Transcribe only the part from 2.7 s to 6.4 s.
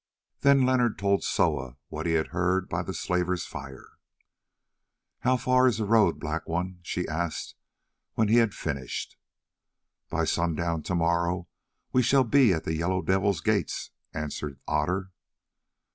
the slaver's fire. "How far is the road,